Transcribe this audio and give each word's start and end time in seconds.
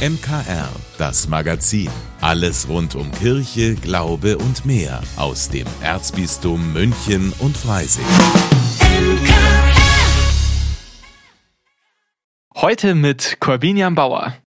MKR, 0.00 0.70
das 0.96 1.28
Magazin. 1.28 1.90
Alles 2.22 2.70
rund 2.70 2.94
um 2.94 3.12
Kirche, 3.12 3.74
Glaube 3.74 4.38
und 4.38 4.64
mehr 4.64 5.02
aus 5.16 5.50
dem 5.50 5.66
Erzbistum 5.82 6.72
München 6.72 7.34
und 7.38 7.54
Freising. 7.54 8.06
Heute 12.56 12.94
mit 12.94 13.36
Corbinian 13.40 13.94
Bauer. 13.94 14.38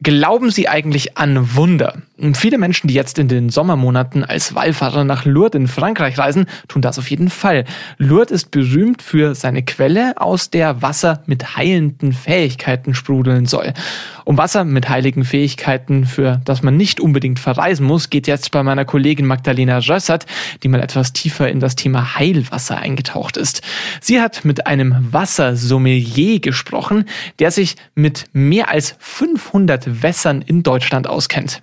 Glauben 0.00 0.52
Sie 0.52 0.68
eigentlich 0.68 1.18
an 1.18 1.56
Wunder? 1.56 2.02
Viele 2.34 2.58
Menschen, 2.58 2.88
die 2.88 2.94
jetzt 2.94 3.18
in 3.18 3.28
den 3.28 3.48
Sommermonaten 3.48 4.24
als 4.24 4.54
Wallfahrer 4.54 5.04
nach 5.04 5.24
Lourdes 5.24 5.58
in 5.58 5.68
Frankreich 5.68 6.18
reisen, 6.18 6.46
tun 6.68 6.82
das 6.82 6.98
auf 6.98 7.10
jeden 7.10 7.30
Fall. 7.30 7.64
Lourdes 7.96 8.30
ist 8.42 8.50
berühmt 8.50 9.00
für 9.00 9.34
seine 9.34 9.62
Quelle, 9.62 10.20
aus 10.20 10.50
der 10.50 10.82
Wasser 10.82 11.22
mit 11.26 11.56
heilenden 11.56 12.12
Fähigkeiten 12.12 12.94
sprudeln 12.94 13.46
soll. 13.46 13.72
Um 14.24 14.36
Wasser 14.36 14.64
mit 14.64 14.88
heiligen 14.90 15.24
Fähigkeiten, 15.24 16.04
für 16.04 16.42
das 16.44 16.62
man 16.62 16.76
nicht 16.76 17.00
unbedingt 17.00 17.38
verreisen 17.38 17.86
muss, 17.86 18.10
geht 18.10 18.26
jetzt 18.26 18.50
bei 18.50 18.62
meiner 18.62 18.84
Kollegin 18.84 19.26
Magdalena 19.26 19.78
Rössert, 19.78 20.26
die 20.62 20.68
mal 20.68 20.82
etwas 20.82 21.14
tiefer 21.14 21.48
in 21.48 21.58
das 21.58 21.74
Thema 21.74 22.16
Heilwasser 22.16 22.76
eingetaucht 22.78 23.38
ist. 23.38 23.62
Sie 24.00 24.20
hat 24.20 24.44
mit 24.44 24.66
einem 24.66 25.08
Wassersommelier 25.10 26.40
gesprochen, 26.40 27.06
der 27.38 27.50
sich 27.50 27.76
mit 27.94 28.26
mehr 28.32 28.68
als 28.68 28.96
500 28.98 30.02
Wässern 30.02 30.42
in 30.42 30.62
Deutschland 30.62 31.06
auskennt. 31.06 31.62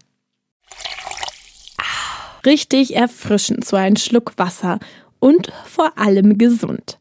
Richtig 2.48 2.96
erfrischend, 2.96 3.66
so 3.66 3.76
ein 3.76 3.98
Schluck 3.98 4.32
Wasser 4.38 4.80
und 5.20 5.52
vor 5.66 5.92
allem 5.98 6.38
gesund. 6.38 6.98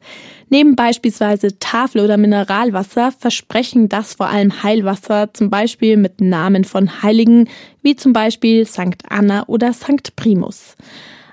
Neben 0.49 0.75
beispielsweise 0.75 1.61
Tafel- 1.61 2.01
oder 2.01 2.17
Mineralwasser 2.17 3.13
versprechen 3.13 3.89
das 3.89 4.15
vor 4.15 4.27
allem 4.27 4.65
Heilwasser, 4.65 5.33
zum 5.35 5.49
Beispiel 5.49 5.99
mit 5.99 6.21
Namen 6.21 6.65
von 6.65 7.01
Heiligen, 7.01 7.49
wie 7.81 7.95
zum 7.95 8.13
Beispiel 8.13 8.67
St. 8.67 9.05
Anna 9.09 9.45
oder 9.47 9.73
St. 9.73 10.16
Primus. 10.16 10.75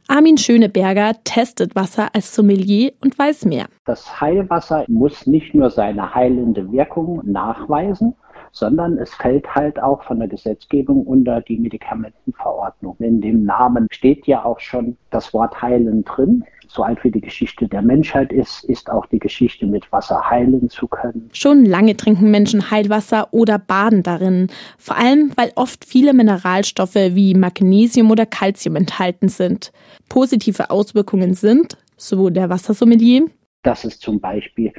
Armin 0.08 0.38
Schöneberger 0.38 1.14
testet 1.24 1.76
Wasser 1.76 2.10
als 2.14 2.36
Sommelier 2.36 2.92
und 3.02 3.18
weiß 3.18 3.46
mehr. 3.46 3.66
Das 3.86 4.22
Heilwasser 4.22 4.86
muss 4.90 5.26
nicht 5.26 5.56
nur 5.56 5.72
seine 5.72 6.14
heilende 6.14 6.72
Wirkung 6.72 7.24
nachweisen, 7.26 8.14
sondern 8.54 9.00
es 9.00 9.14
fällt 9.16 9.54
halt 9.54 9.82
auch 9.82 10.04
von 10.04 10.20
der 10.20 10.28
Gesetzgebung 10.28 11.06
unter 11.06 11.42
die 11.42 11.58
Medikamentenverordnung. 11.58 12.96
In 13.00 13.20
dem 13.20 13.44
Namen 13.44 13.88
steht 13.92 14.28
ja 14.28 14.46
auch 14.46 14.60
schon 14.60 14.96
das 15.10 15.34
Wort 15.34 15.62
heilen 15.62 16.06
drin. 16.06 16.46
So 16.68 16.84
alt 16.84 17.04
wie 17.04 17.12
die 17.12 17.22
Geschichte 17.22 17.68
der 17.68 17.82
Menschheit 17.82 18.32
ist, 18.32 18.64
ist 18.66 18.90
auch 18.92 19.08
die 19.08 19.20
Geschichte 19.20 19.66
mit 19.66 19.92
Wasser 19.92 20.30
heilen 20.30 20.70
zu 20.70 20.88
können. 20.88 21.30
Schon 21.34 21.66
lange 21.66 21.98
trinken 21.98 22.30
Menschen 22.30 22.70
Heilwasser 22.70 23.28
oder 23.32 23.58
baden 23.58 24.04
darin. 24.04 24.48
Vor 24.78 24.98
allem, 24.98 25.32
weil 25.36 25.52
oft 25.56 25.84
viele 25.84 26.14
Mineralstoffe 26.14 26.96
wie 26.96 27.34
Magnesium 27.34 28.12
oder 28.12 28.28
Calcium 28.28 28.76
enthalten 28.76 29.30
sind. 29.30 29.72
Positive 30.10 30.70
Auswirkungen 30.70 31.34
sind, 31.34 31.78
so 31.98 32.30
der 32.30 32.50
Wassersommelier, 32.50 33.26
dass 33.64 33.84
es 33.84 34.00
zum 34.00 34.20
Beispiel 34.20 34.72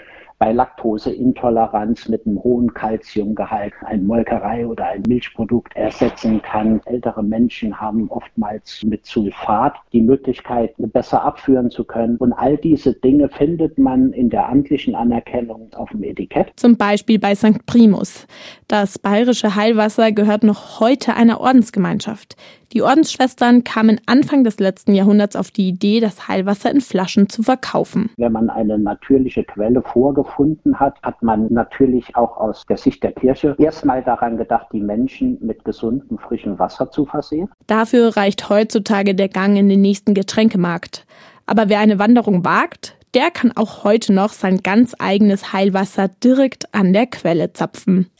bei 0.44 0.52
Laktoseintoleranz 0.52 2.10
mit 2.10 2.26
einem 2.26 2.44
hohen 2.44 2.74
Kalziumgehalt 2.74 3.72
ein 3.86 4.04
Molkerei 4.06 4.66
oder 4.66 4.84
ein 4.88 5.02
Milchprodukt 5.08 5.74
ersetzen 5.74 6.42
kann. 6.42 6.82
Ältere 6.84 7.22
Menschen 7.22 7.80
haben 7.80 8.10
oftmals 8.10 8.82
mit 8.84 9.06
Sulfat 9.06 9.72
die 9.94 10.02
Möglichkeit, 10.02 10.74
besser 10.76 11.24
abführen 11.24 11.70
zu 11.70 11.84
können. 11.84 12.18
Und 12.18 12.34
all 12.34 12.58
diese 12.58 12.92
Dinge 12.92 13.30
findet 13.30 13.78
man 13.78 14.12
in 14.12 14.28
der 14.28 14.46
amtlichen 14.46 14.94
Anerkennung 14.94 15.70
auf 15.76 15.88
dem 15.88 16.02
Etikett. 16.02 16.52
Zum 16.56 16.76
Beispiel 16.76 17.18
bei 17.18 17.34
St. 17.34 17.64
Primus. 17.64 18.26
Das 18.68 18.98
bayerische 18.98 19.56
Heilwasser 19.56 20.12
gehört 20.12 20.42
noch 20.42 20.78
heute 20.78 21.14
einer 21.14 21.40
Ordensgemeinschaft. 21.40 22.36
Die 22.74 22.82
Ordensschwestern 22.82 23.62
kamen 23.62 24.00
Anfang 24.06 24.42
des 24.42 24.58
letzten 24.58 24.94
Jahrhunderts 24.94 25.36
auf 25.36 25.52
die 25.52 25.68
Idee, 25.68 26.00
das 26.00 26.26
Heilwasser 26.26 26.72
in 26.72 26.80
Flaschen 26.80 27.28
zu 27.28 27.44
verkaufen. 27.44 28.10
Wenn 28.16 28.32
man 28.32 28.50
eine 28.50 28.78
natürliche 28.78 29.44
Quelle 29.44 29.80
vorgefunden 29.80 30.33
hat, 30.74 31.00
hat 31.02 31.22
man 31.22 31.52
natürlich 31.52 32.16
auch 32.16 32.36
aus 32.36 32.64
der 32.66 32.76
Sicht 32.76 33.02
der 33.02 33.12
Kirche 33.12 33.54
erstmal 33.58 34.02
daran 34.02 34.36
gedacht, 34.36 34.66
die 34.72 34.80
Menschen 34.80 35.38
mit 35.40 35.64
gesundem, 35.64 36.18
frischem 36.18 36.58
Wasser 36.58 36.90
zu 36.90 37.06
versehen. 37.06 37.48
Dafür 37.66 38.16
reicht 38.16 38.48
heutzutage 38.48 39.14
der 39.14 39.28
Gang 39.28 39.56
in 39.56 39.68
den 39.68 39.80
nächsten 39.80 40.14
Getränkemarkt. 40.14 41.06
Aber 41.46 41.68
wer 41.68 41.80
eine 41.80 41.98
Wanderung 41.98 42.44
wagt, 42.44 42.96
der 43.14 43.30
kann 43.30 43.52
auch 43.54 43.84
heute 43.84 44.12
noch 44.12 44.30
sein 44.30 44.58
ganz 44.58 44.94
eigenes 44.98 45.52
Heilwasser 45.52 46.08
direkt 46.08 46.74
an 46.74 46.92
der 46.92 47.06
Quelle 47.06 47.52
zapfen. 47.52 48.10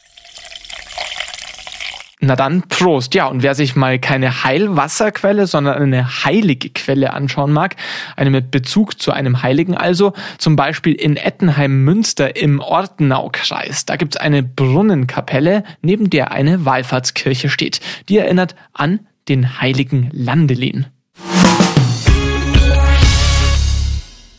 Na 2.21 2.35
dann, 2.37 2.63
Prost. 2.69 3.13
Ja, 3.13 3.27
und 3.27 3.43
wer 3.43 3.55
sich 3.55 3.75
mal 3.75 3.99
keine 3.99 4.43
Heilwasserquelle, 4.43 5.47
sondern 5.47 5.81
eine 5.81 6.23
heilige 6.23 6.69
Quelle 6.69 7.13
anschauen 7.13 7.51
mag, 7.51 7.75
eine 8.15 8.29
mit 8.29 8.51
Bezug 8.51 9.01
zu 9.01 9.11
einem 9.11 9.43
Heiligen 9.43 9.75
also, 9.75 10.13
zum 10.37 10.55
Beispiel 10.55 10.93
in 10.93 11.17
Ettenheim-Münster 11.17 12.37
im 12.37 12.61
Ortenaukreis. 12.61 13.85
Da 13.85 13.97
gibt's 13.97 14.15
eine 14.15 14.43
Brunnenkapelle, 14.43 15.63
neben 15.81 16.09
der 16.09 16.31
eine 16.31 16.63
Wallfahrtskirche 16.63 17.49
steht. 17.49 17.81
Die 18.07 18.17
erinnert 18.17 18.55
an 18.71 19.01
den 19.27 19.59
heiligen 19.59 20.09
Landelin. 20.13 20.85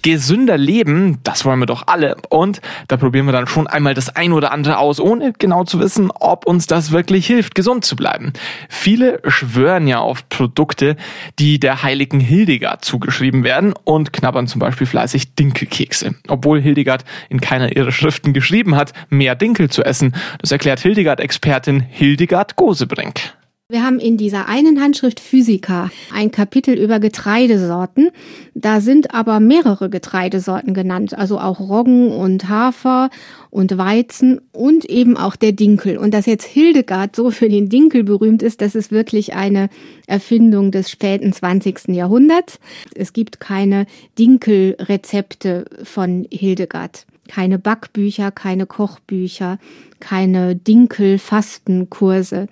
Gesünder 0.07 0.57
leben, 0.57 1.19
das 1.25 1.45
wollen 1.45 1.59
wir 1.59 1.67
doch 1.67 1.89
alle. 1.89 2.17
Und 2.29 2.61
da 2.87 2.97
probieren 2.97 3.27
wir 3.27 3.33
dann 3.33 3.49
schon 3.49 3.67
einmal 3.67 3.93
das 3.93 4.15
ein 4.15 4.33
oder 4.33 4.53
andere 4.53 4.79
aus, 4.79 5.01
ohne 5.01 5.33
genau 5.37 5.65
zu 5.65 5.81
wissen, 5.81 6.13
ob 6.13 6.47
uns 6.47 6.69
das 6.69 6.93
wirklich 6.93 7.27
hilft, 7.27 7.57
gesund 7.57 7.85
zu 7.85 7.97
bleiben. 7.97 8.33
Viele 8.69 9.21
schwören 9.27 9.89
ja 9.89 9.99
auf 9.99 10.29
Produkte, 10.29 10.95
die 11.41 11.59
der 11.59 11.83
heiligen 11.83 12.21
Hildegard 12.21 12.85
zugeschrieben 12.85 13.43
werden 13.43 13.75
und 13.83 14.13
knabbern 14.13 14.47
zum 14.47 14.61
Beispiel 14.61 14.87
fleißig 14.87 15.35
Dinkelkekse. 15.35 16.15
Obwohl 16.29 16.61
Hildegard 16.61 17.05
in 17.29 17.41
keiner 17.41 17.75
ihrer 17.75 17.91
Schriften 17.91 18.33
geschrieben 18.33 18.77
hat, 18.77 18.93
mehr 19.09 19.35
Dinkel 19.35 19.71
zu 19.71 19.83
essen. 19.83 20.15
Das 20.41 20.53
erklärt 20.53 20.79
Hildegard-Expertin 20.79 21.81
Hildegard 21.81 22.55
Gosebrink. 22.55 23.36
Wir 23.69 23.83
haben 23.83 23.99
in 23.99 24.17
dieser 24.17 24.49
einen 24.49 24.81
Handschrift 24.81 25.19
Physiker 25.19 25.91
ein 26.15 26.31
Kapitel 26.31 26.79
über 26.79 27.01
Getreidesorten. 27.01 28.11
Da 28.55 28.81
sind 28.81 29.13
aber 29.13 29.41
mehrere 29.41 29.91
Getreidesorten 29.91 30.73
genannt, 30.73 31.19
also 31.19 31.41
auch 31.41 31.59
Roggen 31.59 32.13
und 32.13 32.49
Hafer 32.49 33.11
und 33.51 33.77
Weizen 33.77 34.41
und 34.53 34.85
eben 34.85 35.17
auch 35.17 35.35
der 35.35 35.51
Dinkel. 35.51 35.99
Und 35.99 36.15
dass 36.15 36.27
jetzt 36.27 36.47
Hildegard 36.47 37.17
so 37.17 37.33
für 37.33 37.49
den 37.49 37.69
Dinkel 37.69 38.05
berühmt 38.05 38.41
ist, 38.41 38.61
das 38.61 38.77
ist 38.77 38.93
wirklich 38.93 39.35
eine 39.35 39.69
Erfindung 40.07 40.71
des 40.71 40.89
späten 40.89 41.33
20. 41.33 41.89
Jahrhunderts. 41.89 42.61
Es 42.95 43.13
gibt 43.13 43.41
keine 43.41 43.87
Dinkelrezepte 44.17 45.65
von 45.83 46.25
Hildegard. 46.31 47.05
Keine 47.27 47.59
Backbücher, 47.59 48.31
keine 48.31 48.67
Kochbücher, 48.67 49.59
keine 49.99 50.55
Dinkelfastenkurse. 50.55 52.47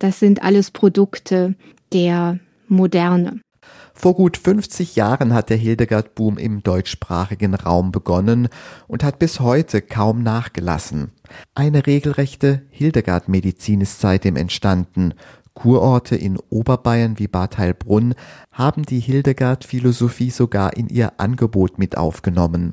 Das 0.00 0.18
sind 0.18 0.42
alles 0.42 0.70
Produkte 0.70 1.54
der 1.92 2.40
Moderne. 2.68 3.40
Vor 3.92 4.14
gut 4.14 4.38
50 4.38 4.96
Jahren 4.96 5.34
hat 5.34 5.50
der 5.50 5.58
Hildegard-Boom 5.58 6.38
im 6.38 6.62
deutschsprachigen 6.62 7.54
Raum 7.54 7.92
begonnen 7.92 8.48
und 8.88 9.04
hat 9.04 9.18
bis 9.18 9.40
heute 9.40 9.82
kaum 9.82 10.22
nachgelassen. 10.22 11.12
Eine 11.54 11.86
regelrechte 11.86 12.62
Hildegard-Medizin 12.70 13.82
ist 13.82 14.00
seitdem 14.00 14.36
entstanden. 14.36 15.12
Kurorte 15.52 16.16
in 16.16 16.38
Oberbayern 16.48 17.18
wie 17.18 17.28
Bad 17.28 17.58
Heilbrunn 17.58 18.14
haben 18.50 18.84
die 18.84 19.00
Hildegard-Philosophie 19.00 20.30
sogar 20.30 20.78
in 20.78 20.88
ihr 20.88 21.20
Angebot 21.20 21.78
mit 21.78 21.98
aufgenommen. 21.98 22.72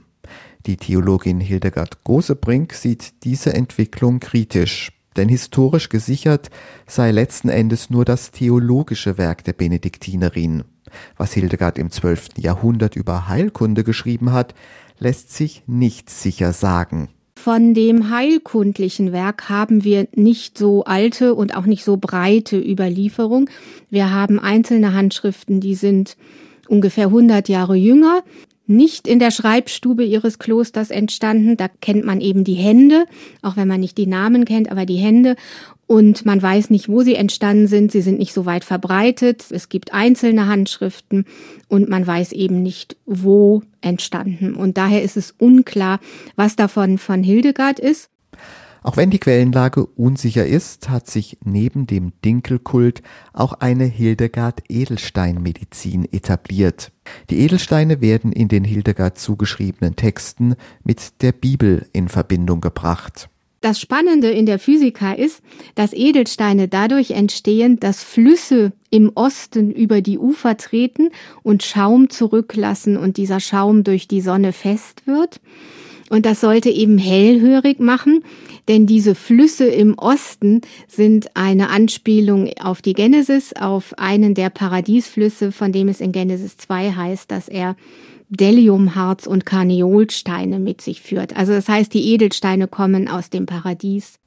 Die 0.66 0.78
Theologin 0.78 1.42
Hildegard 1.42 2.06
Gosebrink 2.06 2.72
sieht 2.72 3.26
diese 3.26 3.54
Entwicklung 3.54 4.22
kritisch 4.22 4.97
denn 5.18 5.30
historisch 5.30 5.90
gesichert 5.90 6.50
sei 6.86 7.12
letzten 7.12 7.50
Endes 7.50 7.90
nur 7.90 8.06
das 8.06 8.32
theologische 8.32 9.18
Werk 9.18 9.44
der 9.44 9.54
Benediktinerin. 9.54 10.64
Was 11.18 11.34
Hildegard 11.34 11.78
im 11.78 11.92
12. 11.92 12.38
Jahrhundert 12.38 12.96
über 12.96 13.28
Heilkunde 13.28 13.84
geschrieben 13.84 14.32
hat, 14.32 14.54
lässt 15.00 15.34
sich 15.34 15.64
nicht 15.68 16.10
sicher 16.10 16.54
sagen. 16.54 17.10
Von 17.38 17.74
dem 17.74 18.10
heilkundlichen 18.10 19.12
Werk 19.12 19.48
haben 19.48 19.84
wir 19.84 20.08
nicht 20.16 20.58
so 20.58 20.84
alte 20.86 21.36
und 21.36 21.56
auch 21.56 21.66
nicht 21.66 21.84
so 21.84 21.98
breite 21.98 22.60
Überlieferung. 22.60 23.50
Wir 23.90 24.12
haben 24.12 24.40
einzelne 24.40 24.94
Handschriften, 24.94 25.62
die 25.62 25.76
sind 25.76 26.18
ungefähr 26.68 27.06
100 27.06 27.48
Jahre 27.48 27.76
jünger 27.76 28.24
nicht 28.68 29.08
in 29.08 29.20
der 29.20 29.32
Schreibstube 29.32 30.04
ihres 30.04 30.40
Klosters 30.40 30.90
entstanden. 30.90 31.58
Da 31.58 31.68
kennt 31.68 32.06
man 32.06 32.22
eben 32.22 32.44
die 32.44 32.54
Hände, 32.54 33.06
auch 33.42 33.56
wenn 33.58 33.68
man 33.68 33.80
nicht 33.80 33.98
die 33.98 34.08
Namen 34.08 34.46
kennt, 34.46 34.72
aber 34.72 34.86
die 34.86 34.98
Hände. 34.98 35.36
Und 35.88 36.26
man 36.26 36.42
weiß 36.42 36.70
nicht, 36.70 36.90
wo 36.90 37.02
sie 37.02 37.16
entstanden 37.16 37.68
sind. 37.68 37.94
Sie 37.94 38.02
sind 38.02 38.20
nicht 38.20 38.34
so 38.34 38.46
weit 38.46 38.66
verbreitet. 38.66 39.46
Es 39.50 39.70
gibt 39.70 39.94
einzelne 39.94 40.48
Handschriften 40.48 41.26
und 41.70 41.88
man 41.88 42.06
weiß 42.06 42.34
eben 42.34 42.62
nicht, 42.62 42.98
wo 43.06 43.64
entstanden. 43.80 44.54
Und 44.54 44.78
daher 44.78 45.02
ist 45.02 45.16
es 45.16 45.34
unklar, 45.38 46.00
was 46.36 46.58
davon 46.58 46.98
von 46.98 47.24
Hildegard 47.24 47.80
ist. 47.80 48.10
Auch 48.88 48.96
wenn 48.96 49.10
die 49.10 49.20
Quellenlage 49.20 49.86
unsicher 49.86 50.46
ist, 50.46 50.88
hat 50.88 51.08
sich 51.08 51.40
neben 51.44 51.88
dem 51.88 52.14
Dinkelkult 52.24 53.02
auch 53.34 53.52
eine 53.52 53.84
Hildegard-Edelstein-Medizin 53.84 56.08
etabliert. 56.10 56.94
Die 57.30 57.40
Edelsteine 57.40 58.00
werden 58.00 58.32
in 58.32 58.48
den 58.48 58.64
Hildegard 58.64 59.18
zugeschriebenen 59.18 59.98
Texten 59.98 60.56
mit 60.86 61.22
der 61.22 61.34
Bibel 61.34 61.86
in 61.92 62.08
Verbindung 62.08 62.62
gebracht. 62.62 63.28
Das 63.60 63.82
Spannende 63.82 64.30
in 64.30 64.46
der 64.46 64.58
Physika 64.58 65.12
ist, 65.12 65.42
dass 65.76 65.92
Edelsteine 65.92 66.70
dadurch 66.70 67.12
entstehen, 67.12 67.82
dass 67.82 68.04
Flüsse 68.04 68.72
im 68.90 69.12
Osten 69.16 69.70
über 69.70 70.02
die 70.02 70.18
Ufer 70.18 70.56
treten 70.56 71.10
und 71.44 71.64
Schaum 71.64 72.10
zurücklassen 72.10 72.96
und 72.96 73.18
dieser 73.18 73.42
Schaum 73.42 73.84
durch 73.84 74.08
die 74.08 74.22
Sonne 74.22 74.54
fest 74.54 75.08
wird. 75.08 75.42
Und 76.10 76.26
das 76.26 76.42
sollte 76.42 76.70
eben 76.70 76.98
hellhörig 76.98 77.80
machen, 77.80 78.24
denn 78.68 78.86
diese 78.86 79.16
Flüsse 79.16 79.66
im 79.66 79.98
Osten 79.98 80.62
sind 80.88 81.36
eine 81.36 81.70
Anspielung 81.70 82.50
auf 82.62 82.82
die 82.82 82.94
Genesis, 82.94 83.54
auf 83.54 83.94
einen 83.98 84.34
der 84.34 84.50
Paradiesflüsse, 84.50 85.52
von 85.52 85.72
dem 85.72 85.88
es 85.90 86.02
in 86.02 86.12
Genesis 86.12 86.58
2 86.58 86.92
heißt, 86.92 87.32
dass 87.32 87.48
er 87.48 87.76
Deliumharz 88.30 89.26
und 89.26 89.46
Karneolsteine 89.46 90.60
mit 90.60 90.82
sich 90.82 91.02
führt. 91.02 91.36
Also 91.36 91.54
das 91.54 91.70
heißt, 91.70 91.94
die 91.94 92.14
Edelsteine 92.14 92.68
kommen 92.68 93.08
aus 93.08 93.30
dem 93.30 93.46
Paradies. 93.46 94.20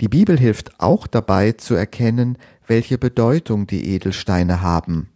Die 0.00 0.08
Bibel 0.08 0.38
hilft 0.38 0.80
auch 0.80 1.06
dabei 1.06 1.52
zu 1.52 1.74
erkennen, 1.74 2.36
welche 2.66 2.98
Bedeutung 2.98 3.66
die 3.66 3.94
Edelsteine 3.94 4.60
haben. 4.60 5.08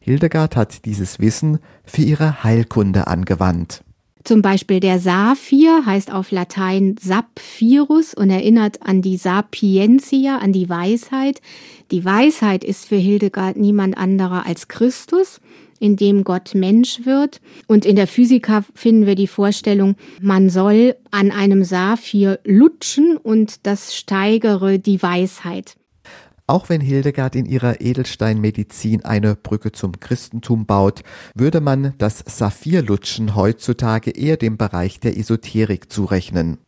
Hildegard 0.00 0.56
hat 0.56 0.86
dieses 0.86 1.18
Wissen 1.18 1.58
für 1.84 2.02
ihre 2.02 2.42
Heilkunde 2.42 3.06
angewandt. 3.06 3.82
Zum 4.24 4.42
Beispiel 4.42 4.80
der 4.80 4.98
Saphir 4.98 5.86
heißt 5.86 6.12
auf 6.12 6.30
Latein 6.30 6.96
Sapphirus 7.00 8.12
und 8.12 8.28
erinnert 8.28 8.82
an 8.82 9.00
die 9.00 9.16
Sapientia, 9.16 10.38
an 10.38 10.52
die 10.52 10.68
Weisheit. 10.68 11.40
Die 11.90 12.04
Weisheit 12.04 12.62
ist 12.62 12.86
für 12.86 12.96
Hildegard 12.96 13.56
niemand 13.56 13.96
anderer 13.96 14.46
als 14.46 14.68
Christus, 14.68 15.40
in 15.78 15.96
dem 15.96 16.22
Gott 16.22 16.54
Mensch 16.54 17.06
wird. 17.06 17.40
Und 17.66 17.86
in 17.86 17.96
der 17.96 18.06
Physika 18.06 18.62
finden 18.74 19.06
wir 19.06 19.14
die 19.14 19.26
Vorstellung, 19.26 19.96
man 20.20 20.50
soll 20.50 20.96
an 21.10 21.30
einem 21.30 21.64
Saphir 21.64 22.38
lutschen 22.44 23.16
und 23.16 23.66
das 23.66 23.96
steigere 23.96 24.78
die 24.78 25.02
Weisheit. 25.02 25.76
Auch 26.50 26.68
wenn 26.68 26.80
Hildegard 26.80 27.36
in 27.36 27.46
ihrer 27.46 27.80
Edelsteinmedizin 27.80 29.04
eine 29.04 29.36
Brücke 29.36 29.70
zum 29.70 30.00
Christentum 30.00 30.66
baut, 30.66 31.04
würde 31.36 31.60
man 31.60 31.94
das 31.98 32.24
Saphirlutschen 32.26 33.36
heutzutage 33.36 34.10
eher 34.10 34.36
dem 34.36 34.56
Bereich 34.56 34.98
der 34.98 35.16
Esoterik 35.16 35.92
zurechnen. 35.92 36.58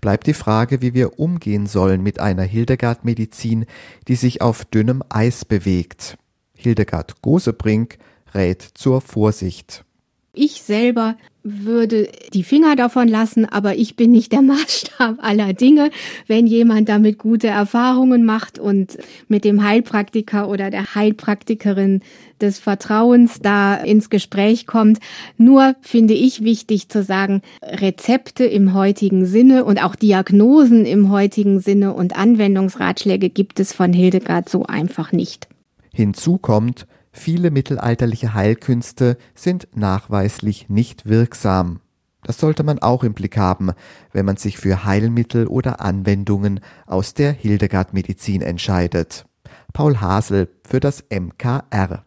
Bleibt 0.00 0.28
die 0.28 0.32
Frage, 0.32 0.80
wie 0.80 0.94
wir 0.94 1.18
umgehen 1.18 1.66
sollen 1.66 2.04
mit 2.04 2.20
einer 2.20 2.44
Hildegard-Medizin, 2.44 3.66
die 4.06 4.14
sich 4.14 4.42
auf 4.42 4.64
dünnem 4.64 5.02
Eis 5.08 5.44
bewegt. 5.44 6.18
Hildegard 6.54 7.20
Gosebrink 7.20 7.98
rät 8.34 8.62
zur 8.62 9.00
Vorsicht. 9.00 9.84
Ich 10.32 10.62
selber 10.62 11.16
würde 11.44 12.08
die 12.32 12.44
Finger 12.44 12.76
davon 12.76 13.08
lassen, 13.08 13.44
aber 13.44 13.76
ich 13.76 13.96
bin 13.96 14.12
nicht 14.12 14.32
der 14.32 14.42
Maßstab 14.42 15.16
aller 15.20 15.52
Dinge. 15.52 15.90
Wenn 16.26 16.46
jemand 16.46 16.88
damit 16.88 17.18
gute 17.18 17.48
Erfahrungen 17.48 18.24
macht 18.24 18.58
und 18.58 18.98
mit 19.28 19.44
dem 19.44 19.64
Heilpraktiker 19.64 20.48
oder 20.48 20.70
der 20.70 20.94
Heilpraktikerin 20.94 22.00
des 22.42 22.58
Vertrauens 22.58 23.38
da 23.40 23.76
ins 23.76 24.10
Gespräch 24.10 24.66
kommt. 24.66 24.98
Nur 25.38 25.76
finde 25.80 26.14
ich 26.14 26.42
wichtig 26.42 26.88
zu 26.88 27.02
sagen, 27.02 27.40
Rezepte 27.62 28.44
im 28.44 28.74
heutigen 28.74 29.24
Sinne 29.24 29.64
und 29.64 29.82
auch 29.82 29.94
Diagnosen 29.94 30.84
im 30.84 31.10
heutigen 31.10 31.60
Sinne 31.60 31.94
und 31.94 32.16
Anwendungsratschläge 32.16 33.30
gibt 33.30 33.60
es 33.60 33.72
von 33.72 33.92
Hildegard 33.92 34.48
so 34.48 34.64
einfach 34.64 35.12
nicht. 35.12 35.48
Hinzu 35.94 36.38
kommt, 36.38 36.86
Viele 37.12 37.50
mittelalterliche 37.50 38.34
Heilkünste 38.34 39.18
sind 39.34 39.68
nachweislich 39.74 40.68
nicht 40.68 41.06
wirksam. 41.06 41.80
Das 42.24 42.38
sollte 42.38 42.62
man 42.62 42.78
auch 42.78 43.04
im 43.04 43.14
Blick 43.14 43.36
haben, 43.36 43.72
wenn 44.12 44.24
man 44.24 44.36
sich 44.36 44.56
für 44.56 44.84
Heilmittel 44.84 45.46
oder 45.46 45.80
Anwendungen 45.80 46.60
aus 46.86 47.14
der 47.14 47.32
Hildegard-Medizin 47.32 48.42
entscheidet. 48.42 49.26
Paul 49.72 50.00
Hasel 50.00 50.48
für 50.64 50.80
das 50.80 51.04
MKR. 51.10 52.04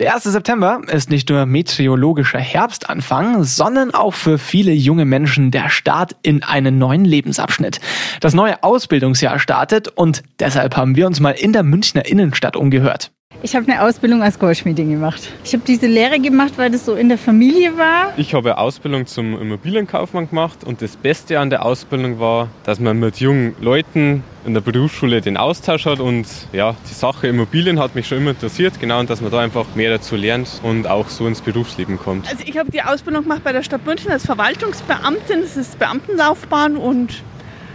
Der 0.00 0.12
1. 0.12 0.24
September 0.24 0.80
ist 0.88 1.08
nicht 1.08 1.28
nur 1.28 1.46
meteorologischer 1.46 2.40
Herbstanfang, 2.40 3.44
sondern 3.44 3.94
auch 3.94 4.12
für 4.12 4.38
viele 4.38 4.72
junge 4.72 5.04
Menschen 5.04 5.52
der 5.52 5.68
Start 5.68 6.16
in 6.22 6.42
einen 6.42 6.78
neuen 6.78 7.04
Lebensabschnitt. 7.04 7.80
Das 8.18 8.34
neue 8.34 8.60
Ausbildungsjahr 8.64 9.38
startet 9.38 9.86
und 9.86 10.24
deshalb 10.40 10.76
haben 10.76 10.96
wir 10.96 11.06
uns 11.06 11.20
mal 11.20 11.30
in 11.30 11.52
der 11.52 11.62
Münchner 11.62 12.06
Innenstadt 12.06 12.56
umgehört. 12.56 13.12
Ich 13.42 13.54
habe 13.54 13.70
eine 13.70 13.82
Ausbildung 13.82 14.22
als 14.22 14.38
Goldschmiedin 14.38 14.90
gemacht. 14.90 15.30
Ich 15.44 15.52
habe 15.52 15.62
diese 15.66 15.86
Lehre 15.86 16.18
gemacht, 16.18 16.54
weil 16.56 16.70
das 16.70 16.86
so 16.86 16.94
in 16.94 17.10
der 17.10 17.18
Familie 17.18 17.76
war. 17.76 18.14
Ich 18.16 18.32
habe 18.32 18.52
eine 18.52 18.58
Ausbildung 18.58 19.06
zum 19.06 19.38
Immobilienkaufmann 19.38 20.30
gemacht 20.30 20.64
und 20.64 20.80
das 20.80 20.96
Beste 20.96 21.38
an 21.38 21.50
der 21.50 21.64
Ausbildung 21.64 22.18
war, 22.18 22.48
dass 22.64 22.80
man 22.80 22.98
mit 22.98 23.20
jungen 23.20 23.54
Leuten 23.60 24.24
in 24.46 24.54
der 24.54 24.62
Berufsschule 24.62 25.20
den 25.20 25.36
Austausch 25.36 25.86
hat 25.86 26.00
und 26.00 26.26
ja, 26.52 26.74
die 26.88 26.94
Sache 26.94 27.26
Immobilien 27.26 27.78
hat 27.78 27.94
mich 27.94 28.08
schon 28.08 28.18
immer 28.18 28.30
interessiert, 28.30 28.80
genau, 28.80 29.00
und 29.00 29.10
dass 29.10 29.20
man 29.20 29.30
da 29.30 29.40
einfach 29.40 29.66
mehr 29.74 29.90
dazu 29.90 30.16
lernt 30.16 30.48
und 30.62 30.86
auch 30.86 31.08
so 31.08 31.26
ins 31.26 31.40
Berufsleben 31.40 31.98
kommt. 31.98 32.28
Also 32.28 32.44
ich 32.46 32.56
habe 32.56 32.70
die 32.70 32.82
Ausbildung 32.82 33.24
gemacht 33.24 33.42
bei 33.44 33.52
der 33.52 33.62
Stadt 33.62 33.84
München 33.86 34.10
als 34.10 34.24
Verwaltungsbeamtin, 34.24 35.42
das 35.42 35.56
ist 35.56 35.78
Beamtenlaufbahn 35.78 36.76
und 36.76 37.22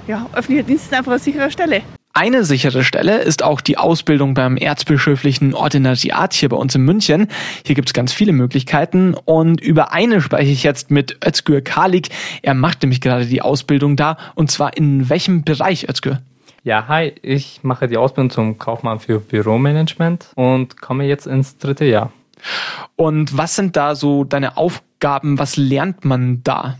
ja, 0.08 0.28
öffentlicher 0.34 0.66
Dienst 0.66 0.86
ist 0.86 0.94
einfach 0.94 1.12
eine 1.12 1.20
sichere 1.20 1.52
Stelle. 1.52 1.84
Eine 2.20 2.44
sichere 2.44 2.84
Stelle 2.84 3.20
ist 3.20 3.44
auch 3.44 3.62
die 3.62 3.78
Ausbildung 3.78 4.34
beim 4.34 4.58
erzbischöflichen 4.58 5.54
Ordinariat 5.54 6.34
hier 6.34 6.50
bei 6.50 6.58
uns 6.58 6.76
in 6.76 6.82
München. 6.82 7.30
Hier 7.66 7.76
gibt 7.76 7.88
es 7.88 7.94
ganz 7.94 8.12
viele 8.12 8.34
Möglichkeiten 8.34 9.14
und 9.14 9.62
über 9.62 9.94
eine 9.94 10.20
spreche 10.20 10.52
ich 10.52 10.64
jetzt 10.64 10.92
mit 10.92 11.26
Özgür 11.26 11.62
Kalik. 11.62 12.10
Er 12.42 12.56
macht 12.56 12.82
nämlich 12.82 13.00
gerade 13.00 13.26
die 13.26 13.42
Ausbildung 13.42 13.96
da 13.96 14.18
und 14.36 14.52
zwar 14.52 14.76
in 14.76 15.08
welchem 15.08 15.46
Bereich, 15.46 15.88
Özgür? 15.88 16.22
Ja, 16.66 16.90
hi, 16.90 17.14
ich 17.22 17.62
mache 17.64 17.88
die 17.88 17.96
Ausbildung 17.96 18.32
zum 18.32 18.58
Kaufmann 18.58 19.00
für 19.00 19.22
Büromanagement 19.22 20.34
und 20.36 20.82
komme 20.82 21.06
jetzt 21.06 21.26
ins 21.26 21.58
dritte 21.58 21.86
Jahr. 21.86 22.12
Und 22.98 23.38
was 23.38 23.56
sind 23.56 23.78
da 23.78 23.96
so 23.96 24.26
deine 24.26 24.58
Aufgaben? 24.58 25.40
Was 25.40 25.56
lernt 25.56 26.04
man 26.04 26.44
da? 26.44 26.80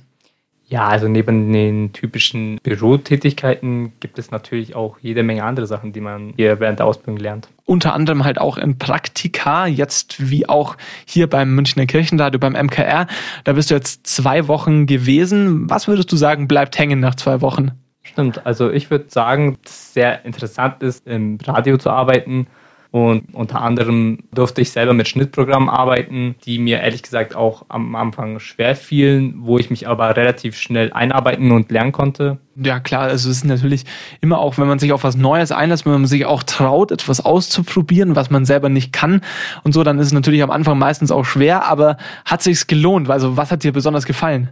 Ja, 0.70 0.88
also 0.88 1.08
neben 1.08 1.52
den 1.52 1.94
typischen 1.94 2.60
Bürotätigkeiten 2.62 3.94
gibt 4.00 4.20
es 4.20 4.30
natürlich 4.30 4.76
auch 4.76 5.00
jede 5.02 5.24
Menge 5.24 5.44
andere 5.44 5.66
Sachen, 5.66 5.94
die 5.94 6.00
man 6.00 6.34
hier 6.36 6.60
während 6.60 6.78
der 6.78 6.86
Ausbildung 6.86 7.18
lernt. 7.18 7.50
Unter 7.66 7.94
anderem 7.96 8.24
halt 8.24 8.40
auch 8.40 8.56
in 8.56 8.78
Praktika, 8.78 9.66
jetzt 9.66 10.30
wie 10.30 10.48
auch 10.48 10.78
hier 11.06 11.28
beim 11.28 11.56
Münchner 11.56 11.88
Kirchenradio, 11.88 12.40
beim 12.40 12.54
MKR. 12.54 13.08
Da 13.46 13.54
bist 13.54 13.72
du 13.72 13.76
jetzt 13.76 14.06
zwei 14.06 14.48
Wochen 14.48 14.86
gewesen. 14.86 15.68
Was 15.72 15.88
würdest 15.88 16.12
du 16.12 16.16
sagen, 16.18 16.48
bleibt 16.48 16.78
hängen 16.78 17.00
nach 17.00 17.16
zwei 17.16 17.42
Wochen? 17.42 17.72
Stimmt, 18.04 18.46
also 18.46 18.70
ich 18.70 18.92
würde 18.92 19.06
sagen, 19.10 19.58
dass 19.64 19.72
es 19.72 19.94
sehr 19.94 20.24
interessant 20.24 20.84
ist, 20.84 21.08
im 21.08 21.40
Radio 21.44 21.78
zu 21.78 21.90
arbeiten 21.90 22.46
und 22.92 23.36
unter 23.36 23.62
anderem 23.62 24.20
durfte 24.34 24.62
ich 24.62 24.72
selber 24.72 24.94
mit 24.94 25.08
Schnittprogrammen 25.08 25.70
arbeiten, 25.70 26.36
die 26.46 26.58
mir 26.58 26.80
ehrlich 26.80 27.04
gesagt 27.04 27.36
auch 27.36 27.66
am 27.70 27.96
Anfang 27.96 28.40
schwer 28.40 28.76
fielen, 28.76 29.36
wo 29.40 29.60
ich 29.60 29.70
mich 29.70 29.88
aber 29.88 30.16
relativ 30.16 30.58
schnell 30.58 30.92
einarbeiten 30.92 31.52
und 31.52 31.72
lernen 31.72 31.92
konnte. 31.92 32.40
Ja 32.56 32.80
klar, 32.80 33.04
also 33.04 33.30
es 33.30 33.38
ist 33.38 33.46
natürlich 33.46 33.86
immer 34.22 34.40
auch, 34.40 34.58
wenn 34.58 34.68
man 34.68 34.80
sich 34.80 34.92
auf 34.92 35.04
was 35.04 35.16
Neues 35.16 35.52
einlässt, 35.52 35.86
wenn 35.86 35.94
man 35.94 36.08
sich 36.08 36.26
auch 36.26 36.42
traut, 36.42 36.92
etwas 36.92 37.24
auszuprobieren, 37.24 38.16
was 38.16 38.32
man 38.32 38.46
selber 38.46 38.70
nicht 38.70 38.92
kann 38.92 39.22
und 39.64 39.74
so, 39.74 39.84
dann 39.84 40.00
ist 40.00 40.08
es 40.08 40.14
natürlich 40.14 40.42
am 40.42 40.52
Anfang 40.52 40.80
meistens 40.80 41.12
auch 41.12 41.26
schwer, 41.26 41.68
aber 41.68 41.98
hat 42.26 42.42
sich's 42.42 42.66
gelohnt? 42.66 43.08
Also 43.10 43.38
was 43.38 43.52
hat 43.52 43.64
dir 43.64 43.72
besonders 43.72 44.06
gefallen? 44.06 44.50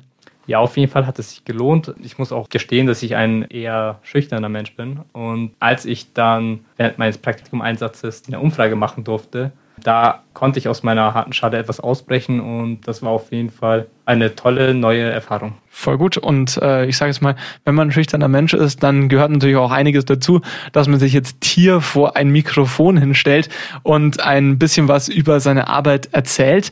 Ja, 0.48 0.60
auf 0.60 0.78
jeden 0.78 0.92
Fall 0.92 1.06
hat 1.06 1.20
es 1.20 1.32
sich 1.32 1.46
gelohnt. 1.46 1.94
Ich 2.02 2.18
muss 2.18 2.32
auch 2.32 2.48
gestehen, 2.50 2.88
dass 2.88 3.04
ich 3.04 3.16
ein 3.16 3.44
eher 3.44 4.00
schüchterner 4.02 4.50
Mensch 4.50 4.76
bin. 4.76 5.02
Und 5.12 5.52
als 5.60 5.86
ich 5.86 6.14
dann 6.14 6.62
während 6.78 6.98
meines 6.98 7.18
Praktikumeinsatzes 7.18 8.24
eine 8.28 8.40
Umfrage 8.40 8.78
machen 8.78 9.04
durfte, 9.04 9.52
da 9.84 10.24
konnte 10.34 10.58
ich 10.58 10.70
aus 10.70 10.84
meiner 10.84 11.14
harten 11.14 11.34
Schale 11.34 11.58
etwas 11.58 11.80
ausbrechen 11.80 12.40
und 12.40 12.88
das 12.88 13.04
war 13.04 13.12
auf 13.12 13.32
jeden 13.32 13.52
Fall 13.52 13.88
eine 14.08 14.36
tolle 14.36 14.74
neue 14.74 15.04
Erfahrung. 15.04 15.56
Voll 15.68 15.98
gut. 15.98 16.18
Und 16.18 16.58
äh, 16.62 16.86
ich 16.86 16.98
sage 16.98 17.12
jetzt 17.12 17.22
mal, 17.22 17.36
wenn 17.66 17.76
man 17.76 17.90
ein 17.90 17.92
schüchterner 17.92 18.30
Mensch 18.30 18.54
ist, 18.54 18.82
dann 18.82 19.10
gehört 19.10 19.32
natürlich 19.32 19.58
auch 19.58 19.70
einiges 19.70 20.06
dazu, 20.06 20.42
dass 20.72 20.88
man 20.88 20.98
sich 20.98 21.12
jetzt 21.12 21.44
hier 21.44 21.82
vor 21.82 22.16
ein 22.16 22.30
Mikrofon 22.30 22.98
hinstellt 22.98 23.50
und 23.84 24.22
ein 24.22 24.58
bisschen 24.58 24.88
was 24.88 25.10
über 25.10 25.42
seine 25.42 25.68
Arbeit 25.68 26.10
erzählt. 26.14 26.72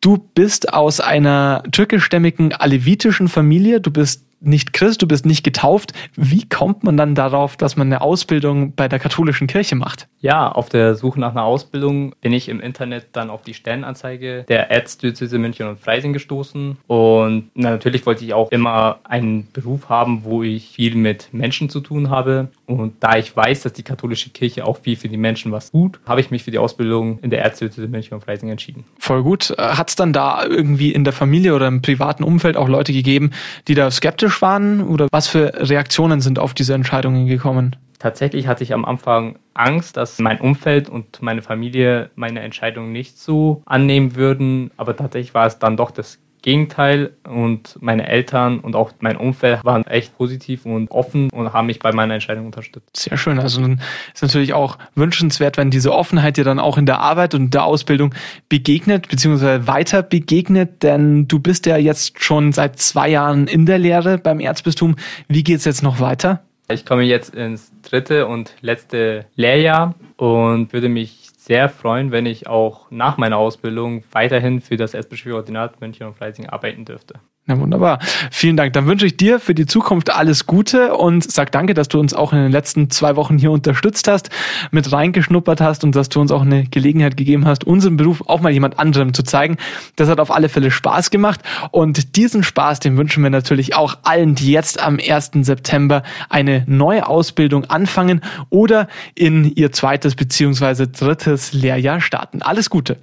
Du 0.00 0.16
bist 0.34 0.72
aus 0.72 1.00
einer 1.00 1.64
türkischstämmigen 1.72 2.52
alevitischen 2.52 3.26
Familie. 3.28 3.80
Du 3.80 3.90
bist 3.90 4.26
nicht 4.40 4.72
Christ, 4.72 5.02
du 5.02 5.08
bist 5.08 5.26
nicht 5.26 5.44
getauft. 5.44 5.92
Wie 6.14 6.48
kommt 6.48 6.84
man 6.84 6.96
dann 6.96 7.14
darauf, 7.14 7.56
dass 7.56 7.76
man 7.76 7.88
eine 7.88 8.00
Ausbildung 8.00 8.74
bei 8.74 8.88
der 8.88 8.98
katholischen 8.98 9.46
Kirche 9.46 9.74
macht? 9.74 10.08
Ja, 10.20 10.50
auf 10.50 10.68
der 10.68 10.94
Suche 10.94 11.20
nach 11.20 11.32
einer 11.32 11.44
Ausbildung 11.44 12.14
bin 12.20 12.32
ich 12.32 12.48
im 12.48 12.60
Internet 12.60 13.08
dann 13.12 13.30
auf 13.30 13.42
die 13.42 13.54
Stellenanzeige 13.54 14.44
der 14.48 14.70
Erzdiözese 14.70 15.38
München 15.38 15.68
und 15.68 15.80
Freising 15.80 16.12
gestoßen 16.12 16.75
machen. 16.76 16.84
Und 16.86 17.50
natürlich 17.54 18.06
wollte 18.06 18.24
ich 18.24 18.34
auch 18.34 18.50
immer 18.50 19.00
einen 19.04 19.48
Beruf 19.52 19.88
haben, 19.88 20.24
wo 20.24 20.42
ich 20.42 20.70
viel 20.74 20.94
mit 20.94 21.32
Menschen 21.32 21.68
zu 21.68 21.80
tun 21.80 22.10
habe. 22.10 22.48
Und 22.66 22.94
da 23.00 23.16
ich 23.16 23.36
weiß, 23.36 23.62
dass 23.62 23.72
die 23.72 23.82
katholische 23.82 24.30
Kirche 24.30 24.64
auch 24.64 24.78
viel 24.78 24.96
für 24.96 25.08
die 25.08 25.16
Menschen 25.16 25.52
was 25.52 25.70
tut, 25.70 25.98
habe 26.06 26.20
ich 26.20 26.30
mich 26.30 26.42
für 26.42 26.50
die 26.50 26.58
Ausbildung 26.58 27.18
in 27.20 27.30
der 27.30 27.42
Erzdiözese 27.42 27.88
München 27.88 28.14
und 28.14 28.24
Freising 28.24 28.48
entschieden. 28.48 28.84
Voll 28.98 29.22
gut. 29.22 29.50
Äh, 29.50 29.62
Hat 29.62 29.88
es 29.90 29.96
dann 29.96 30.12
da 30.12 30.44
irgendwie 30.44 30.92
in 30.92 31.04
der 31.04 31.12
Familie 31.12 31.54
oder 31.54 31.68
im 31.68 31.82
privaten 31.82 32.24
Umfeld 32.24 32.56
auch 32.56 32.68
Leute 32.68 32.92
gegeben, 32.92 33.30
die 33.68 33.74
da 33.74 33.90
skeptisch 33.90 34.42
waren? 34.42 34.82
Oder 34.82 35.08
was 35.10 35.28
für 35.28 35.52
Reaktionen 35.54 36.20
sind 36.20 36.38
auf 36.38 36.54
diese 36.54 36.74
Entscheidungen 36.74 37.26
gekommen? 37.26 37.76
Tatsächlich 37.98 38.46
hatte 38.46 38.62
ich 38.62 38.74
am 38.74 38.84
Anfang 38.84 39.38
Angst, 39.54 39.96
dass 39.96 40.18
mein 40.18 40.40
Umfeld 40.40 40.88
und 40.88 41.22
meine 41.22 41.42
Familie 41.42 42.10
meine 42.14 42.40
Entscheidung 42.40 42.92
nicht 42.92 43.18
so 43.18 43.62
annehmen 43.64 44.16
würden. 44.16 44.70
Aber 44.76 44.96
tatsächlich 44.96 45.34
war 45.34 45.46
es 45.46 45.58
dann 45.58 45.76
doch 45.76 45.90
das 45.90 46.18
Gegenteil 46.46 47.10
und 47.28 47.76
meine 47.80 48.06
Eltern 48.06 48.60
und 48.60 48.76
auch 48.76 48.92
mein 49.00 49.16
Umfeld 49.16 49.64
waren 49.64 49.84
echt 49.84 50.16
positiv 50.16 50.64
und 50.64 50.88
offen 50.92 51.28
und 51.30 51.52
haben 51.52 51.66
mich 51.66 51.80
bei 51.80 51.90
meiner 51.90 52.14
Entscheidung 52.14 52.46
unterstützt. 52.46 52.96
Sehr 52.96 53.16
schön. 53.16 53.40
Also 53.40 53.60
dann 53.60 53.80
ist 54.14 54.22
natürlich 54.22 54.54
auch 54.54 54.78
wünschenswert, 54.94 55.56
wenn 55.56 55.72
diese 55.72 55.92
Offenheit 55.92 56.36
dir 56.36 56.44
dann 56.44 56.60
auch 56.60 56.78
in 56.78 56.86
der 56.86 57.00
Arbeit 57.00 57.34
und 57.34 57.52
der 57.52 57.64
Ausbildung 57.64 58.14
begegnet, 58.48 59.08
beziehungsweise 59.08 59.66
weiter 59.66 60.04
begegnet, 60.04 60.84
denn 60.84 61.26
du 61.26 61.40
bist 61.40 61.66
ja 61.66 61.78
jetzt 61.78 62.22
schon 62.22 62.52
seit 62.52 62.78
zwei 62.78 63.08
Jahren 63.08 63.48
in 63.48 63.66
der 63.66 63.80
Lehre 63.80 64.16
beim 64.16 64.38
Erzbistum. 64.38 64.94
Wie 65.26 65.42
geht's 65.42 65.64
jetzt 65.64 65.82
noch 65.82 65.98
weiter? 65.98 66.44
Ich 66.68 66.86
komme 66.86 67.02
jetzt 67.02 67.34
ins 67.34 67.72
dritte 67.82 68.28
und 68.28 68.54
letzte 68.60 69.26
Lehrjahr 69.34 69.96
und 70.16 70.72
würde 70.72 70.88
mich 70.88 71.25
sehr 71.46 71.68
freuen, 71.68 72.10
wenn 72.10 72.26
ich 72.26 72.48
auch 72.48 72.90
nach 72.90 73.18
meiner 73.18 73.38
Ausbildung 73.38 74.02
weiterhin 74.10 74.60
für 74.60 74.76
das 74.76 74.94
Erzbischöfliche 74.94 75.36
Ordinat 75.36 75.80
München 75.80 76.06
und 76.06 76.16
Freising 76.16 76.48
arbeiten 76.48 76.84
dürfte. 76.84 77.20
Na 77.48 77.60
wunderbar. 77.60 78.00
Vielen 78.32 78.56
Dank. 78.56 78.72
Dann 78.72 78.86
wünsche 78.86 79.06
ich 79.06 79.16
dir 79.16 79.38
für 79.38 79.54
die 79.54 79.66
Zukunft 79.66 80.12
alles 80.12 80.46
Gute 80.46 80.96
und 80.96 81.30
sag 81.30 81.52
danke, 81.52 81.74
dass 81.74 81.86
du 81.86 82.00
uns 82.00 82.12
auch 82.12 82.32
in 82.32 82.40
den 82.40 82.50
letzten 82.50 82.90
zwei 82.90 83.14
Wochen 83.14 83.38
hier 83.38 83.52
unterstützt 83.52 84.08
hast, 84.08 84.30
mit 84.72 84.90
reingeschnuppert 84.90 85.60
hast 85.60 85.84
und 85.84 85.94
dass 85.94 86.08
du 86.08 86.20
uns 86.20 86.32
auch 86.32 86.42
eine 86.42 86.64
Gelegenheit 86.64 87.16
gegeben 87.16 87.46
hast, 87.46 87.62
unseren 87.62 87.96
Beruf 87.96 88.24
auch 88.26 88.40
mal 88.40 88.50
jemand 88.50 88.80
anderem 88.80 89.14
zu 89.14 89.22
zeigen. 89.22 89.58
Das 89.94 90.08
hat 90.08 90.18
auf 90.18 90.32
alle 90.32 90.48
Fälle 90.48 90.72
Spaß 90.72 91.10
gemacht 91.10 91.40
und 91.70 92.16
diesen 92.16 92.42
Spaß, 92.42 92.80
den 92.80 92.96
wünschen 92.96 93.22
wir 93.22 93.30
natürlich 93.30 93.76
auch 93.76 93.98
allen, 94.02 94.34
die 94.34 94.50
jetzt 94.50 94.82
am 94.82 94.98
1. 94.98 95.30
September 95.42 96.02
eine 96.28 96.64
neue 96.66 97.06
Ausbildung 97.06 97.66
anfangen 97.66 98.22
oder 98.50 98.88
in 99.14 99.44
ihr 99.54 99.70
zweites 99.70 100.16
beziehungsweise 100.16 100.88
drittes 100.88 101.52
Lehrjahr 101.52 102.00
starten. 102.00 102.42
Alles 102.42 102.70
Gute. 102.70 102.98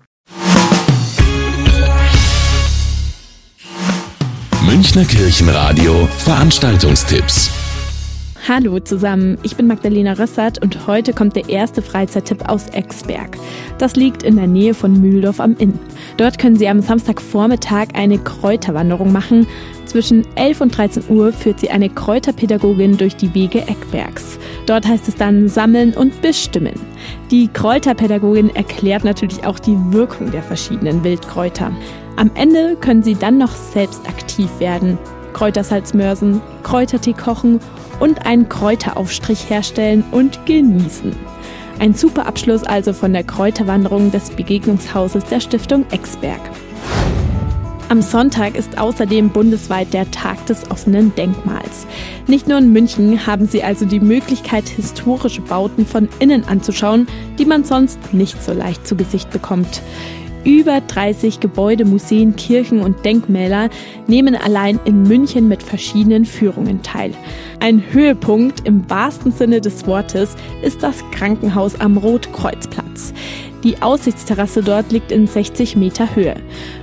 Münchner 4.73 5.05
Kirchenradio 5.05 6.09
Veranstaltungstipps. 6.17 7.62
Hallo 8.45 8.77
zusammen, 8.81 9.37
ich 9.43 9.55
bin 9.55 9.67
Magdalena 9.67 10.11
Rössert 10.11 10.61
und 10.61 10.85
heute 10.85 11.13
kommt 11.13 11.37
der 11.37 11.47
erste 11.47 11.81
Freizeittipp 11.81 12.49
aus 12.49 12.67
Exberg. 12.67 13.37
Das 13.77 13.95
liegt 13.95 14.21
in 14.23 14.35
der 14.35 14.47
Nähe 14.47 14.73
von 14.73 14.99
Mühldorf 14.99 15.39
am 15.39 15.55
Inn. 15.59 15.79
Dort 16.17 16.39
können 16.39 16.57
Sie 16.57 16.67
am 16.67 16.81
Samstagvormittag 16.81 17.93
eine 17.93 18.17
Kräuterwanderung 18.17 19.13
machen. 19.13 19.47
Zwischen 19.85 20.27
11 20.35 20.59
und 20.59 20.77
13 20.77 21.03
Uhr 21.07 21.31
führt 21.31 21.61
sie 21.61 21.69
eine 21.69 21.89
Kräuterpädagogin 21.89 22.97
durch 22.97 23.15
die 23.15 23.33
Wege 23.33 23.61
Eckbergs. 23.61 24.37
Dort 24.65 24.85
heißt 24.85 25.07
es 25.07 25.15
dann 25.15 25.47
sammeln 25.47 25.93
und 25.93 26.21
bestimmen. 26.21 26.73
Die 27.31 27.47
Kräuterpädagogin 27.47 28.53
erklärt 28.53 29.05
natürlich 29.05 29.45
auch 29.45 29.57
die 29.57 29.77
Wirkung 29.93 30.31
der 30.31 30.43
verschiedenen 30.43 31.01
Wildkräuter. 31.05 31.71
Am 32.17 32.29
Ende 32.35 32.75
können 32.75 33.03
Sie 33.03 33.15
dann 33.15 33.37
noch 33.37 33.55
selbst 33.55 34.05
aktiv 34.05 34.49
werden. 34.59 34.97
Kräutersalzmörsen, 35.31 36.41
Kräutertee 36.61 37.13
kochen 37.13 37.59
und 37.99 38.25
einen 38.25 38.49
Kräuteraufstrich 38.49 39.49
herstellen 39.49 40.03
und 40.11 40.45
genießen. 40.45 41.15
Ein 41.79 41.93
super 41.93 42.27
Abschluss 42.27 42.63
also 42.63 42.93
von 42.93 43.13
der 43.13 43.23
Kräuterwanderung 43.23 44.11
des 44.11 44.29
Begegnungshauses 44.29 45.25
der 45.25 45.39
Stiftung 45.39 45.85
Exberg. 45.91 46.41
Am 47.89 48.01
Sonntag 48.01 48.55
ist 48.55 48.79
außerdem 48.79 49.29
bundesweit 49.29 49.93
der 49.93 50.09
Tag 50.09 50.43
des 50.47 50.71
offenen 50.71 51.13
Denkmals. 51.15 51.85
Nicht 52.25 52.47
nur 52.47 52.57
in 52.57 52.71
München 52.71 53.27
haben 53.27 53.45
Sie 53.45 53.63
also 53.63 53.85
die 53.85 53.99
Möglichkeit, 53.99 54.67
historische 54.67 55.41
Bauten 55.41 55.85
von 55.85 56.09
innen 56.19 56.43
anzuschauen, 56.45 57.07
die 57.37 57.45
man 57.45 57.63
sonst 57.65 57.99
nicht 58.13 58.41
so 58.41 58.53
leicht 58.53 58.87
zu 58.87 58.95
Gesicht 58.95 59.29
bekommt. 59.29 59.81
Über 60.43 60.81
30 60.81 61.39
Gebäude, 61.39 61.85
Museen, 61.85 62.35
Kirchen 62.35 62.81
und 62.81 63.05
Denkmäler 63.05 63.69
nehmen 64.07 64.35
allein 64.35 64.79
in 64.83 65.03
München 65.03 65.47
mit 65.47 65.63
verschiedenen 65.63 66.25
Führungen 66.25 66.83
teil. 66.83 67.11
Ein 67.61 67.81
Höhepunkt 67.91 68.67
im 68.67 68.89
wahrsten 68.89 69.31
Sinne 69.31 69.61
des 69.61 69.87
Wortes 69.87 70.35
ist 70.61 70.83
das 70.83 71.03
Krankenhaus 71.11 71.79
am 71.79 71.95
Rotkreuzplatz. 71.95 73.13
Die 73.63 73.81
Aussichtsterrasse 73.81 74.61
dort 74.61 74.91
liegt 74.91 75.13
in 75.13 75.27
60 75.27 75.77
Meter 75.77 76.13
Höhe. 76.13 76.35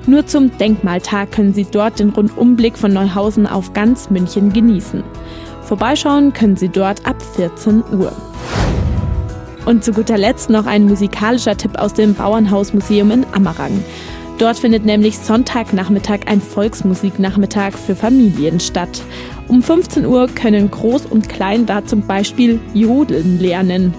Nur 0.07 0.27
zum 0.27 0.57
Denkmaltag 0.57 1.31
können 1.31 1.53
Sie 1.53 1.67
dort 1.71 2.01
den 2.01 2.09
Rundumblick 2.09 2.79
von 2.79 2.95
Neuhausen 2.95 3.47
auf 3.47 3.75
ganz 3.75 4.09
München 4.09 4.55
genießen. 4.55 5.05
Vorbeischauen 5.63 6.33
können 6.33 6.57
Sie 6.57 6.71
dort 6.71 7.05
ab 7.05 7.21
14 7.37 7.85
Uhr. 7.93 8.13
Und 9.71 9.85
zu 9.85 9.93
guter 9.93 10.19
Letzt 10.19 10.51
noch 10.51 10.67
ein 10.67 10.87
musikalischer 10.87 11.57
Tipp 11.57 11.79
aus 11.79 11.95
dem 11.95 12.15
Bauernhausmuseum 12.15 13.13
in 13.13 13.27
Ammerang. 13.33 13.85
Dort 14.39 14.59
findet 14.59 14.85
nämlich 14.85 15.17
Sonntagnachmittag 15.17 16.27
ein 16.27 16.41
Volksmusiknachmittag 16.41 17.75
für 17.75 17.95
Familien 17.95 18.59
statt. 18.59 19.01
Um 19.47 19.63
15 19.63 20.07
Uhr 20.07 20.27
können 20.27 20.73
Groß 20.73 21.07
und 21.07 21.29
Klein 21.29 21.67
da 21.67 21.85
zum 21.87 22.05
Beispiel 22.05 22.59
Jodeln 22.75 23.39
lernen. 23.39 23.95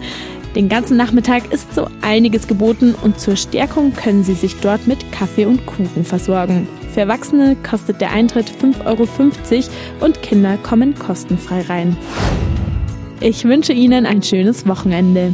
Den 0.57 0.67
ganzen 0.67 0.97
Nachmittag 0.97 1.53
ist 1.53 1.73
so 1.73 1.87
einiges 2.01 2.49
geboten 2.49 2.93
und 3.01 3.21
zur 3.21 3.37
Stärkung 3.37 3.93
können 3.93 4.25
Sie 4.25 4.33
sich 4.33 4.57
dort 4.59 4.87
mit 4.87 5.13
Kaffee 5.13 5.45
und 5.45 5.65
Kuchen 5.65 6.03
versorgen. 6.03 6.67
Für 6.93 6.99
Erwachsene 6.99 7.55
kostet 7.63 8.01
der 8.01 8.11
Eintritt 8.11 8.51
5,50 8.51 8.83
Euro 8.87 10.05
und 10.05 10.21
Kinder 10.21 10.57
kommen 10.57 10.95
kostenfrei 10.95 11.61
rein. 11.61 11.95
Ich 13.21 13.45
wünsche 13.45 13.71
Ihnen 13.71 14.05
ein 14.05 14.21
schönes 14.21 14.67
Wochenende. 14.67 15.33